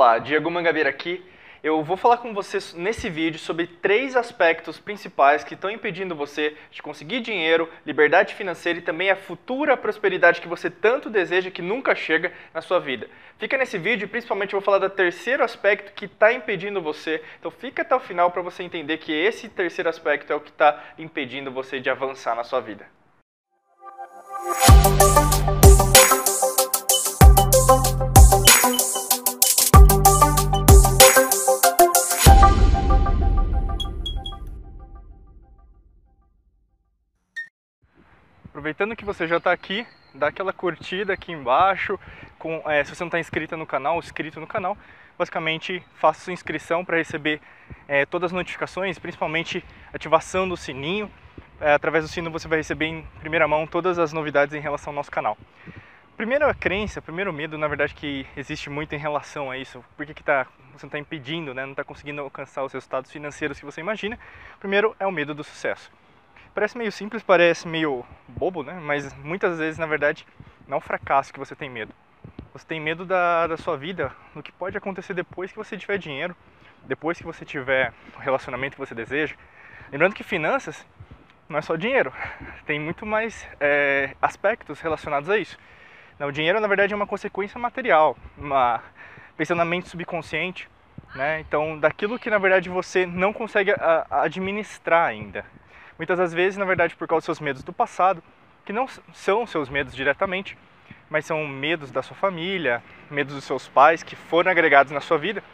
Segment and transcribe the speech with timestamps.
[0.00, 1.22] Olá, Diego Mangabeira aqui.
[1.62, 6.56] Eu vou falar com você nesse vídeo sobre três aspectos principais que estão impedindo você
[6.70, 11.60] de conseguir dinheiro, liberdade financeira e também a futura prosperidade que você tanto deseja que
[11.60, 13.10] nunca chega na sua vida.
[13.38, 17.22] Fica nesse vídeo e principalmente eu vou falar do terceiro aspecto que está impedindo você.
[17.38, 20.48] Então fica até o final para você entender que esse terceiro aspecto é o que
[20.48, 22.86] está impedindo você de avançar na sua vida.
[38.60, 41.98] Aproveitando que você já está aqui, dá aquela curtida aqui embaixo.
[42.38, 44.76] Com, é, se você não está inscrito no canal, inscrito no canal,
[45.18, 47.40] basicamente faça sua inscrição para receber
[47.88, 51.10] é, todas as notificações, principalmente ativação do sininho.
[51.58, 54.90] É, através do sino você vai receber em primeira mão todas as novidades em relação
[54.90, 55.38] ao nosso canal.
[56.14, 59.82] Primeira crença, primeiro medo, na verdade, que existe muito em relação a isso.
[59.96, 63.10] Por que, que tá, você não está impedindo, né, não está conseguindo alcançar os resultados
[63.10, 64.18] financeiros que você imagina?
[64.58, 65.90] Primeiro é o medo do sucesso.
[66.54, 68.74] Parece meio simples, parece meio bobo, né?
[68.74, 70.26] Mas muitas vezes, na verdade,
[70.66, 71.94] não é o fracasso que você tem medo.
[72.52, 75.98] Você tem medo da, da sua vida, do que pode acontecer depois que você tiver
[75.98, 76.36] dinheiro,
[76.84, 79.36] depois que você tiver o relacionamento que você deseja.
[79.92, 80.84] Lembrando que finanças
[81.48, 82.12] não é só dinheiro,
[82.66, 85.56] tem muito mais é, aspectos relacionados a isso.
[86.18, 88.82] Não, o dinheiro, na verdade, é uma consequência material, uma,
[89.36, 90.68] pensando na mente subconsciente,
[91.14, 91.40] né?
[91.40, 93.72] Então, daquilo que, na verdade, você não consegue
[94.10, 95.44] administrar ainda.
[96.00, 98.22] Muitas das vezes, na verdade, por causa dos seus medos do passado,
[98.64, 100.56] que não são seus medos diretamente,
[101.10, 105.18] mas são medos da sua família, medos dos seus pais que foram agregados na sua
[105.18, 105.44] vida,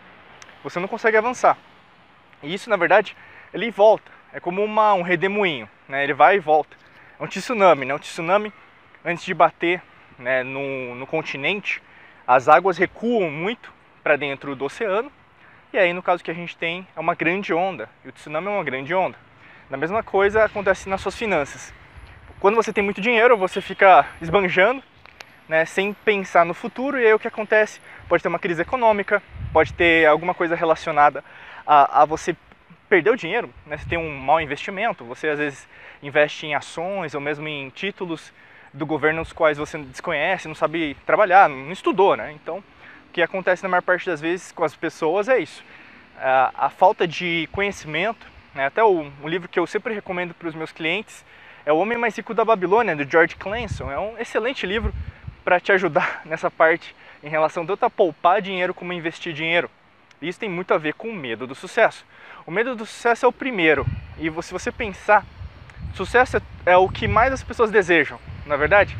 [0.62, 1.58] você não consegue avançar.
[2.44, 3.16] E isso, na verdade,
[3.52, 4.08] ele volta.
[4.32, 6.04] É como uma, um redemoinho, né?
[6.04, 6.76] ele vai e volta.
[7.18, 7.92] É um tsunami, né?
[7.92, 8.52] Um tsunami,
[9.04, 9.82] antes de bater
[10.16, 11.82] né, no, no continente,
[12.24, 15.10] as águas recuam muito para dentro do oceano,
[15.72, 18.46] e aí, no caso que a gente tem, é uma grande onda, e o tsunami
[18.46, 19.26] é uma grande onda.
[19.68, 21.74] A mesma coisa acontece nas suas finanças.
[22.38, 24.80] Quando você tem muito dinheiro, você fica esbanjando,
[25.48, 27.80] né, sem pensar no futuro, e aí o que acontece?
[28.08, 29.20] Pode ter uma crise econômica,
[29.52, 31.24] pode ter alguma coisa relacionada
[31.66, 32.36] a, a você
[32.88, 35.68] perder o dinheiro, né, você tem um mau investimento, você às vezes
[36.00, 38.32] investe em ações ou mesmo em títulos
[38.72, 42.30] do governo os quais você desconhece, não sabe trabalhar, não estudou, né?
[42.30, 45.64] Então, o que acontece na maior parte das vezes com as pessoas é isso.
[46.18, 48.66] A, a falta de conhecimento né?
[48.66, 51.24] Até o, um livro que eu sempre recomendo para os meus clientes
[51.64, 53.90] é O Homem Mais Rico da Babilônia, do George Clanson.
[53.90, 54.92] É um excelente livro
[55.44, 59.70] para te ajudar nessa parte em relação tanto a poupar dinheiro como a investir dinheiro.
[60.20, 62.04] Isso tem muito a ver com o medo do sucesso.
[62.46, 63.86] O medo do sucesso é o primeiro.
[64.18, 65.24] E se você pensar,
[65.94, 68.96] sucesso é, é o que mais as pessoas desejam, na é verdade.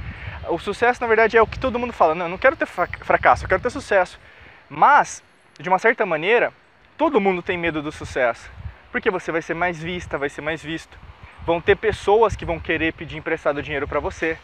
[0.48, 2.14] O sucesso, na verdade, é o que todo mundo fala.
[2.14, 4.20] Não, eu não quero ter fracasso, eu quero ter sucesso.
[4.68, 5.22] Mas,
[5.58, 6.52] de uma certa maneira,
[6.98, 8.50] todo mundo tem medo do sucesso
[8.90, 10.98] porque você vai ser mais vista, vai ser mais visto.
[11.44, 14.38] Vão ter pessoas que vão querer pedir emprestado dinheiro para você.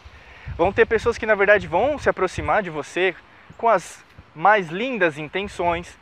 [0.57, 3.15] Vão ter pessoas que na verdade vão se aproximar de você
[3.57, 4.03] com as
[4.35, 5.97] mais lindas intenções.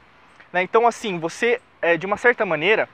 [0.51, 0.63] Né?
[0.63, 2.87] Então assim, você é, de uma certa maneira,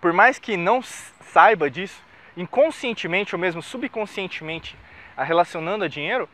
[0.00, 2.00] por mais que não saiba disso,
[2.36, 4.76] inconscientemente ou mesmo subconscientemente
[5.16, 6.28] a relacionando a dinheiro,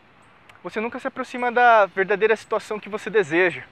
[0.63, 3.63] você nunca se aproxima da verdadeira situação que você deseja.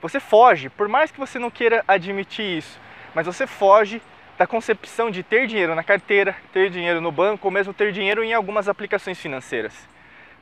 [0.00, 2.78] Você foge, por mais que você não queira admitir isso
[3.14, 4.02] mas você foge
[4.36, 8.24] da concepção de ter dinheiro na carteira, ter dinheiro no banco ou mesmo ter dinheiro
[8.24, 9.88] em algumas aplicações financeiras.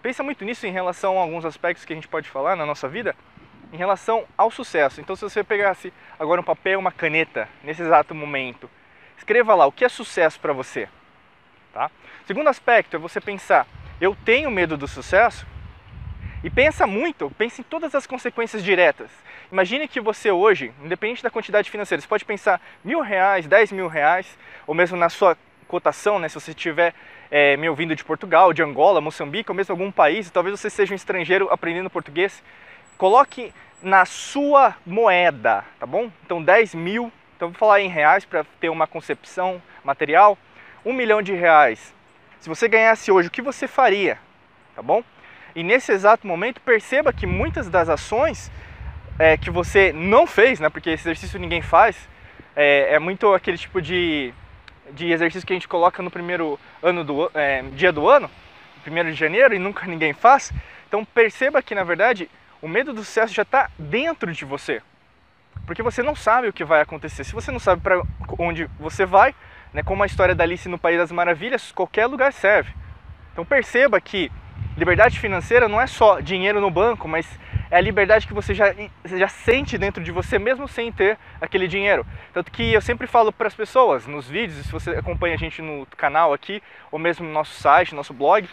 [0.01, 2.89] Pensa muito nisso em relação a alguns aspectos que a gente pode falar na nossa
[2.89, 3.15] vida
[3.73, 5.01] em relação ao sucesso.
[5.01, 8.69] Então, se você pegasse agora um papel uma caneta nesse exato momento,
[9.17, 10.89] escreva lá o que é sucesso para você.
[11.73, 11.91] Tá?
[12.27, 13.67] Segundo aspecto é você pensar:
[14.01, 15.47] eu tenho medo do sucesso?
[16.45, 19.09] E pensa muito, pensa em todas as consequências diretas.
[19.51, 23.87] Imagine que você hoje, independente da quantidade financeira, você pode pensar mil reais, dez mil
[23.87, 24.27] reais,
[24.67, 25.37] ou mesmo na sua
[25.69, 26.95] cotação, né, se você estiver
[27.31, 30.93] é, me ouvindo de Portugal, de Angola, Moçambique, ou mesmo algum país, talvez você seja
[30.93, 32.43] um estrangeiro aprendendo português,
[32.99, 36.11] coloque na sua moeda, tá bom?
[36.25, 40.37] Então 10 mil, então vou falar em reais para ter uma concepção material,
[40.85, 41.95] um milhão de reais.
[42.41, 44.19] Se você ganhasse hoje, o que você faria?
[44.75, 45.05] Tá bom?
[45.55, 48.51] E nesse exato momento, perceba que muitas das ações
[49.19, 52.09] é, que você não fez, né, porque esse exercício ninguém faz,
[52.57, 54.33] é, é, muito aquele tipo de,
[54.93, 58.31] de exercício que a gente coloca no primeiro ano do, é, dia do ano,
[58.83, 60.53] primeiro de janeiro, e nunca ninguém faz.
[60.89, 62.29] Então perceba que, na verdade,
[62.61, 64.83] o medo do sucesso já está dentro de você.
[65.67, 67.25] Porque você não sabe o que vai acontecer.
[67.25, 68.03] Se você não sabe para
[68.39, 69.35] onde você vai,
[69.73, 72.73] né, como a história da Alice no País das Maravilhas, qualquer lugar serve.
[73.33, 74.31] Então perceba que
[74.83, 77.25] Liberdade financeira não é só dinheiro no banco, mas
[77.71, 78.75] é a liberdade que você já,
[79.05, 82.05] já sente dentro de você mesmo sem ter aquele dinheiro.
[82.35, 85.63] Tanto que eu sempre falo para as pessoas nos vídeos, se você acompanha a gente
[85.63, 88.49] no canal aqui, ou mesmo no nosso site, no nosso blog,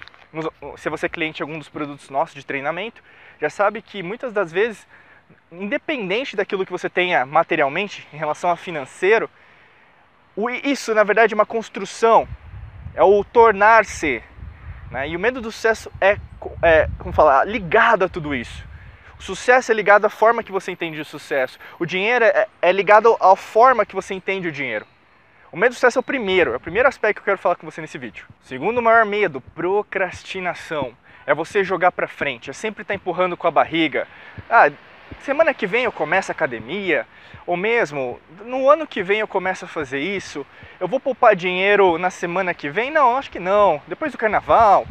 [0.77, 3.01] se você é cliente de algum dos produtos nossos de treinamento,
[3.41, 4.87] já sabe que muitas das vezes,
[5.51, 9.27] independente daquilo que você tenha materialmente em relação a financeiro,
[10.63, 12.27] isso na verdade é uma construção,
[12.93, 14.21] é o tornar-se.
[14.91, 15.09] Né?
[15.09, 16.17] E o medo do sucesso é,
[16.61, 18.67] é, como falar, ligado a tudo isso.
[19.19, 21.59] O sucesso é ligado à forma que você entende o sucesso.
[21.77, 24.85] O dinheiro é, é ligado à forma que você entende o dinheiro.
[25.51, 27.55] O medo do sucesso é o primeiro, é o primeiro aspecto que eu quero falar
[27.55, 28.25] com você nesse vídeo.
[28.43, 30.95] Segundo maior medo, procrastinação.
[31.25, 34.07] É você jogar para frente, é sempre estar tá empurrando com a barriga.
[34.49, 34.71] Ah,
[35.21, 37.05] semana que vem eu começo academia,
[37.45, 40.45] ou mesmo no ano que vem eu começo a fazer isso.
[40.79, 42.91] Eu vou poupar dinheiro na semana que vem?
[42.91, 43.81] Não, acho que não.
[43.87, 44.85] Depois do carnaval,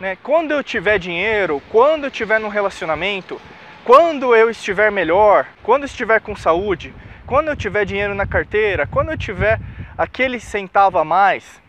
[0.00, 0.16] né?
[0.22, 3.40] Quando eu tiver dinheiro, quando eu tiver num relacionamento,
[3.84, 6.94] quando eu estiver melhor, quando eu estiver com saúde,
[7.26, 9.60] quando eu tiver dinheiro na carteira, quando eu tiver
[9.96, 11.60] aquele centavo a mais,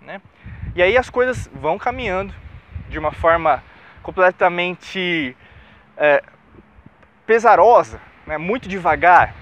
[0.00, 0.20] né?
[0.74, 2.34] E aí as coisas vão caminhando
[2.88, 3.62] de uma forma
[4.02, 5.36] completamente
[5.96, 6.22] é,
[7.26, 8.38] pesarosa, né?
[8.38, 9.34] muito devagar,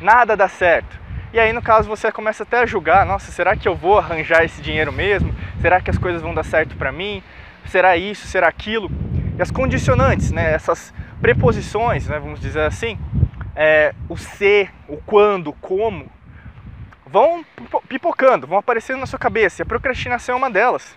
[0.00, 0.98] nada dá certo.
[1.32, 4.44] E aí no caso você começa até a julgar, nossa, será que eu vou arranjar
[4.44, 5.34] esse dinheiro mesmo?
[5.60, 7.22] Será que as coisas vão dar certo para mim?
[7.66, 8.26] Será isso?
[8.26, 8.90] Será aquilo?
[9.36, 10.52] E as condicionantes, né?
[10.52, 12.18] Essas preposições, né?
[12.18, 12.98] Vamos dizer assim,
[13.54, 16.10] é, o ser, o quando, o como,
[17.06, 17.44] vão
[17.88, 19.60] pipocando, vão aparecendo na sua cabeça.
[19.60, 20.96] E a procrastinação é uma delas.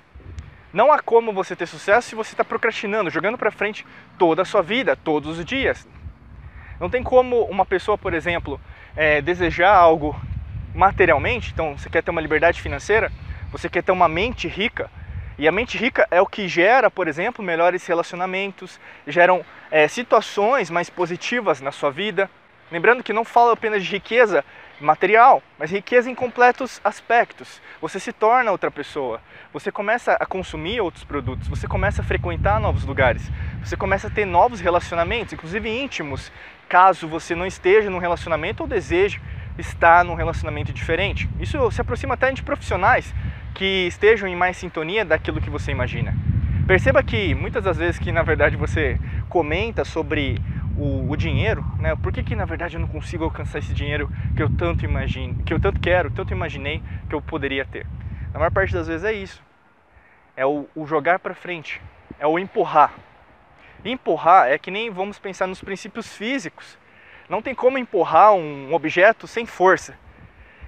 [0.71, 3.85] Não há como você ter sucesso se você está procrastinando, jogando para frente
[4.17, 5.87] toda a sua vida, todos os dias.
[6.79, 8.59] Não tem como uma pessoa, por exemplo,
[8.95, 10.19] é, desejar algo
[10.73, 13.11] materialmente, então você quer ter uma liberdade financeira,
[13.51, 14.89] você quer ter uma mente rica,
[15.37, 20.69] e a mente rica é o que gera, por exemplo, melhores relacionamentos, geram é, situações
[20.69, 22.29] mais positivas na sua vida.
[22.69, 24.43] Lembrando que não falo apenas de riqueza
[24.79, 27.61] material, mas riqueza em completos aspectos.
[27.81, 29.21] Você se torna outra pessoa,
[29.53, 33.29] você começa a consumir outros produtos, você começa a frequentar novos lugares,
[33.63, 36.31] você começa a ter novos relacionamentos, inclusive íntimos,
[36.67, 39.21] caso você não esteja num relacionamento ou deseje
[39.57, 41.29] estar num relacionamento diferente.
[41.39, 43.13] Isso se aproxima até de profissionais
[43.53, 46.15] que estejam em mais sintonia daquilo que você imagina.
[46.65, 50.39] Perceba que muitas das vezes que na verdade você comenta sobre
[50.79, 51.95] o, o, dinheiro, né?
[51.95, 55.43] Por que, que na verdade eu não consigo alcançar esse dinheiro que eu tanto imagino,
[55.43, 57.85] que eu tanto quero, tanto imaginei que eu poderia ter?
[58.31, 59.43] Na maior parte das vezes é isso.
[60.37, 61.81] É o, o jogar para frente,
[62.17, 62.93] é o empurrar.
[63.83, 66.77] Empurrar é que nem vamos pensar nos princípios físicos.
[67.27, 69.95] Não tem como empurrar um objeto sem força.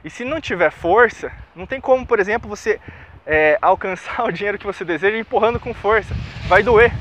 [0.04, 2.80] E se não tiver força, não tem como, por exemplo, você
[3.26, 6.14] é, alcançar o dinheiro que você deseja empurrando com força.
[6.48, 6.92] Vai doer.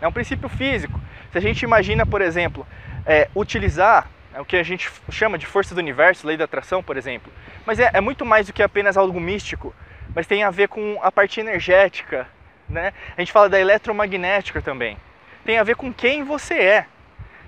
[0.00, 1.00] É um princípio físico.
[1.34, 2.64] Se a gente imagina, por exemplo,
[3.04, 6.80] é, utilizar é o que a gente chama de força do universo, lei da atração,
[6.80, 7.32] por exemplo.
[7.66, 9.74] Mas é, é, muito mais do que apenas algo místico,
[10.14, 12.28] mas tem a ver com a parte energética,
[12.68, 12.92] né?
[13.16, 14.96] A gente fala da eletromagnética também.
[15.44, 16.86] Tem a ver com quem você é.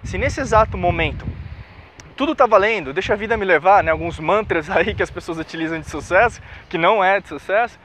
[0.02, 1.24] Se nesse exato momento
[2.16, 3.92] tudo está valendo, deixa a vida me levar, né?
[3.92, 7.78] Alguns mantras aí que as pessoas utilizam de sucesso, que não é de sucesso,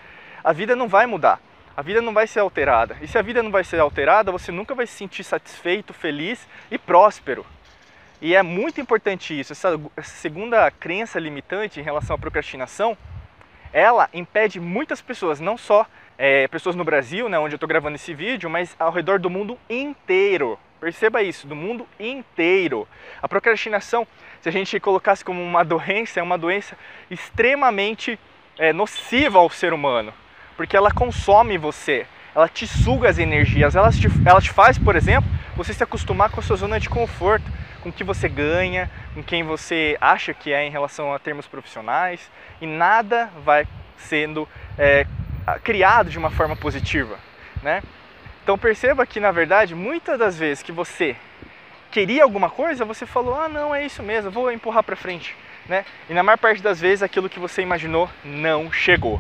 [0.44, 1.39] a vida não vai mudar
[1.76, 2.98] a vida não vai ser alterada.
[3.02, 6.48] E se a vida não vai ser alterada, você nunca vai se sentir satisfeito, feliz
[6.70, 7.46] e próspero.
[8.22, 9.54] E é muito importante isso.
[9.54, 12.98] Essa, essa segunda crença limitante em relação à procrastinação,
[13.74, 15.88] ela impede muitas pessoas, não só
[16.18, 19.30] é, pessoas no Brasil, né, onde eu estou gravando esse vídeo, mas ao redor do
[19.30, 20.60] mundo inteiro.
[20.80, 22.88] Perceba isso, do mundo inteiro.
[23.22, 24.06] A procrastinação,
[24.42, 26.78] se a gente colocasse como uma doença, é uma doença
[27.10, 28.20] extremamente
[28.58, 30.13] é, nociva ao ser humano
[30.62, 34.96] porque ela consome você, ela te suga as energias, ela te, ela te faz, por
[34.96, 37.51] exemplo, você se acostumar com a sua zona de conforto,
[37.82, 41.48] com o que você ganha, com quem você acha que é em relação a termos
[41.48, 42.30] profissionais,
[42.62, 45.08] e nada vai sendo é,
[45.63, 47.18] criado de uma forma positiva,
[47.63, 47.82] né?
[48.44, 51.15] Então perceba que na verdade muitas das vezes que você
[51.89, 55.36] queria alguma coisa, você falou, ah não, é isso mesmo, vou empurrar para frente,
[55.68, 55.86] né?
[56.08, 59.20] E na maior parte das vezes aquilo que você imaginou não chegou.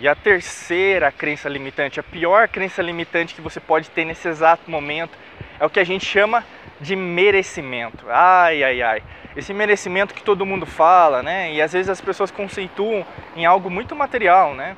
[0.00, 4.70] E a terceira crença limitante, a pior crença limitante que você pode ter nesse exato
[4.70, 5.10] momento,
[5.58, 6.42] é o que a gente chama
[6.80, 8.06] de merecimento.
[8.08, 9.02] Ai, ai, ai.
[9.36, 11.52] Esse merecimento que todo mundo fala, né?
[11.52, 13.04] E às vezes as pessoas conceituam
[13.36, 14.74] em algo muito material, né?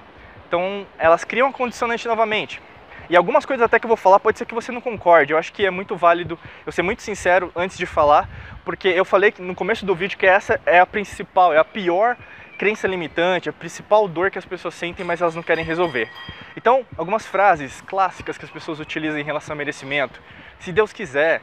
[0.49, 2.61] Então elas criam a condicionante novamente.
[3.09, 5.33] E algumas coisas até que eu vou falar pode ser que você não concorde.
[5.33, 6.37] Eu acho que é muito válido
[6.67, 8.29] eu ser muito sincero antes de falar,
[8.65, 12.17] porque eu falei no começo do vídeo que essa é a principal, é a pior
[12.63, 16.09] crença limitante, a principal dor que as pessoas sentem, mas elas não querem resolver.
[16.57, 20.21] Então, algumas frases clássicas que as pessoas utilizam em relação ao merecimento.
[20.61, 21.41] Se Deus quiser,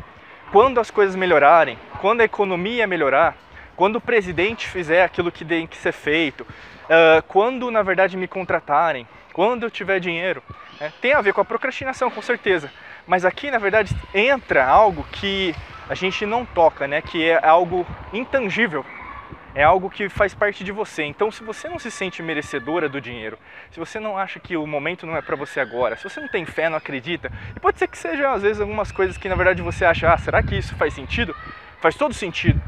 [0.50, 3.36] quando as coisas melhorarem, quando a economia melhorar,
[3.76, 6.48] quando o presidente fizer aquilo que tem que ser feito,
[7.28, 10.42] quando na verdade me contratarem, quando eu tiver dinheiro,
[10.80, 10.94] né?
[11.02, 12.72] tem a ver com a procrastinação, com certeza.
[13.06, 15.54] Mas aqui, na verdade, entra algo que
[15.90, 17.02] a gente não toca, né?
[17.02, 18.86] Que é algo intangível
[19.56, 21.04] é algo que faz parte de você.
[21.04, 23.38] Então, se você não se sente merecedora do dinheiro,
[23.72, 26.28] se você não acha que o momento não é para você agora, se você não
[26.28, 29.36] tem fé, não acredita, e pode ser que seja às vezes algumas coisas que na
[29.36, 31.36] verdade você acha, ah, será que isso faz sentido?
[31.82, 32.62] Faz todo sentido.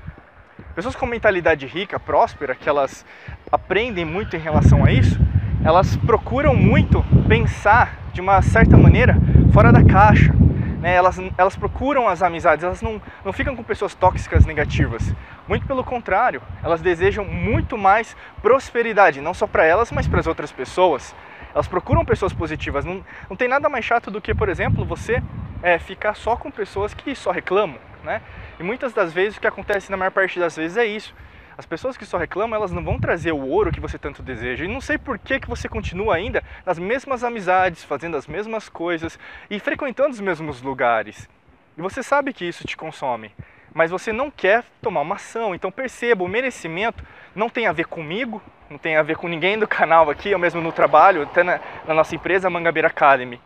[0.76, 3.06] Pessoas com mentalidade rica, próspera, que elas
[3.52, 5.20] aprendem muito em relação a isso,
[5.64, 9.16] elas procuram muito pensar de uma certa maneira
[9.54, 10.34] fora da caixa.
[10.82, 10.96] Né?
[10.96, 15.14] Elas, elas procuram as amizades, elas não, não ficam com pessoas tóxicas negativas.
[15.48, 20.28] Muito pelo contrário, elas desejam muito mais prosperidade, não só para elas, mas para as
[20.28, 21.16] outras pessoas.
[21.54, 22.84] Elas procuram pessoas positivas.
[22.84, 25.22] Não, não tem nada mais chato do que, por exemplo, você
[25.62, 27.78] é, ficar só com pessoas que só reclamam.
[28.04, 28.22] Né?
[28.60, 31.14] E muitas das vezes o que acontece na maior parte das vezes é isso.
[31.58, 34.66] As pessoas que só reclamam, elas não vão trazer o ouro que você tanto deseja.
[34.66, 38.70] E não sei por que, que você continua ainda nas mesmas amizades, fazendo as mesmas
[38.70, 41.30] coisas e frequentando os mesmos lugares.
[41.78, 43.34] E você sabe que isso te consome,
[43.74, 45.54] mas você não quer tomar uma ação.
[45.54, 47.04] Então perceba, o merecimento
[47.36, 50.40] não tem a ver comigo, não tem a ver com ninguém do canal aqui, ou
[50.40, 53.42] mesmo no trabalho, até na, na nossa empresa Mangabeira Academy.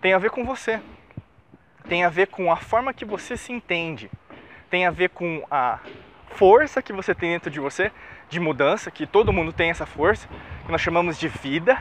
[0.00, 0.80] Tem a ver com você.
[1.88, 4.10] Tem a ver com a forma que você se entende.
[4.70, 5.78] Tem a ver com a
[6.30, 7.92] força que você tem dentro de você,
[8.28, 10.28] de mudança, que todo mundo tem essa força,
[10.64, 11.80] que nós chamamos de vida.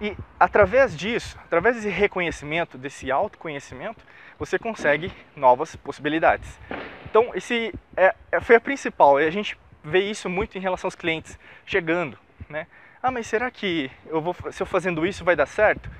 [0.00, 4.04] E através disso, através desse reconhecimento, desse autoconhecimento,
[4.38, 6.58] você consegue novas possibilidades.
[7.04, 9.20] Então, esse é, é foi a principal.
[9.20, 12.66] E a gente vê isso muito em relação aos clientes chegando, né?
[13.02, 15.90] Ah, mas será que eu vou, se eu fazendo isso vai dar certo?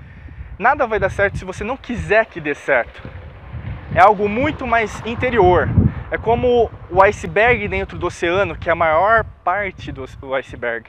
[0.57, 3.01] Nada vai dar certo se você não quiser que dê certo.
[3.93, 5.67] É algo muito mais interior.
[6.13, 10.05] É como o iceberg dentro do oceano, que é a maior parte do,
[10.35, 10.87] iceberg.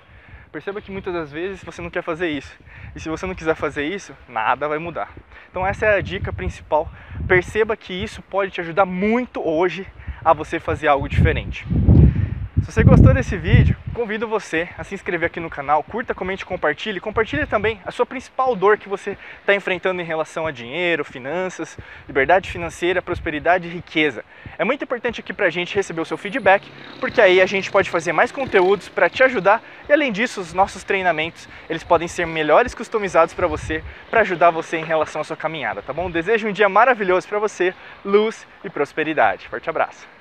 [0.53, 2.55] Perceba que muitas das vezes você não quer fazer isso.
[2.95, 5.09] E se você não quiser fazer isso, nada vai mudar.
[5.51, 6.91] Então essa é a dica principal.
[7.27, 9.87] Perceba que isso pode te ajudar muito hoje
[10.23, 11.67] a você fazer algo diferente.
[12.65, 16.47] Se você gostou desse vídeo, convido você a se inscrever aqui no canal, curta, comente,
[16.47, 16.99] compartilhe.
[16.99, 21.77] Compartilhe também a sua principal dor que você está enfrentando em relação a dinheiro, finanças,
[22.09, 24.25] liberdade financeira, prosperidade e riqueza.
[24.57, 26.67] É muito importante aqui para a gente receber o seu feedback,
[27.01, 30.55] porque aí a gente pode fazer mais conteúdos para te ajudar e além disso, os
[30.55, 35.25] nossos treinamentos, eles podem ser melhores customizados para você, para ajudar você em relação à
[35.25, 36.11] sua caminhada, tá bom?
[36.11, 39.49] Desejo um dia maravilhoso para você, luz e prosperidade.
[39.49, 40.14] Forte abraço!